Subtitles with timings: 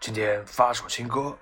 [0.00, 1.36] 今天发首新歌。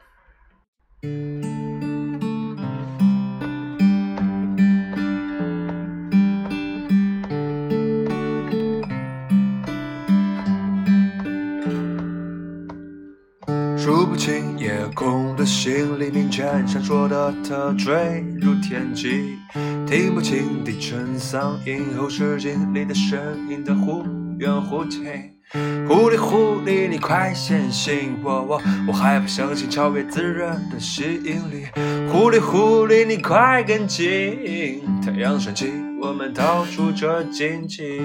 [13.77, 19.39] 数不清夜空的星，黎明前闪烁的特坠入天际，
[19.87, 24.05] 听不清低沉嗓音后视镜里的身影的忽
[24.41, 25.38] 远忽近。
[25.53, 28.19] 狐狸狐狸，你快显醒！
[28.23, 31.67] 我我我还不相信超越自然的吸引力。
[32.13, 34.83] 狐狸狐狸，你快跟进！
[35.01, 35.73] 太阳升起，
[36.03, 37.99] 我们逃出这荆棘。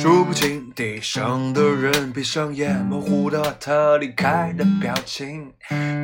[0.00, 5.52] 数不清地上的人，闭上眼，模糊的他离开的表情，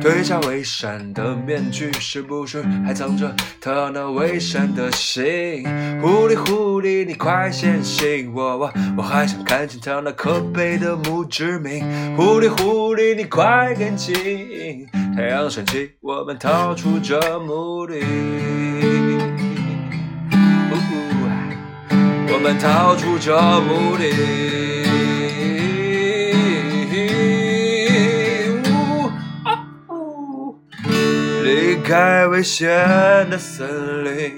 [0.01, 5.63] 褪下伪善的面具，是不是还藏着他那伪善的心？
[6.01, 8.33] 狐狸狐狸，你快显醒！
[8.33, 11.81] 我我我还想看清他那可悲的墓志铭。
[12.17, 14.85] 狐狸狐狸，你快跟进！
[15.15, 18.94] 太阳升起，我们逃出这墓地。
[22.35, 24.11] 我们逃出这墓地，
[31.43, 32.67] 离开危险
[33.29, 34.33] 的森林，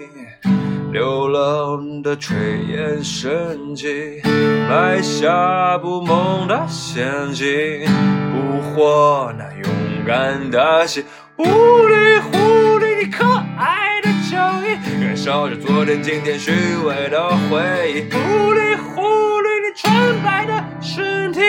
[0.91, 2.35] 流浪的炊
[2.67, 4.21] 烟升起，
[4.69, 7.47] 埋下不梦的陷阱，
[8.31, 9.63] 捕获那勇
[10.05, 11.03] 敢的心。
[11.35, 12.21] 狐狸
[15.27, 16.51] 印，燃烧着昨天、今天虚
[16.85, 17.59] 伪的回
[17.91, 18.01] 忆。
[18.13, 18.17] 狐
[18.53, 19.01] 狸狐
[19.43, 21.41] 狸，你纯白的身体，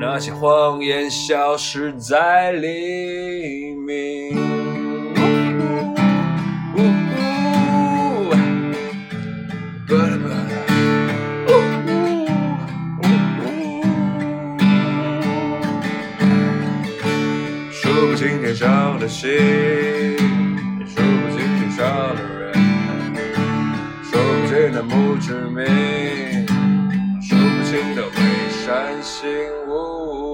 [0.00, 4.36] 那些谎言消失在黎明。
[6.74, 6.82] 呜呜
[8.26, 8.30] 呜
[9.88, 10.34] 巴拉巴拉
[11.46, 11.50] 呜
[11.86, 11.88] 呜
[13.00, 13.04] 呜
[17.70, 17.78] 数
[18.08, 19.30] 不清天上的星，
[25.20, 26.46] 清的墓志铭，
[27.22, 28.12] 数不清的伪
[28.64, 29.28] 善心。
[29.68, 30.25] 呜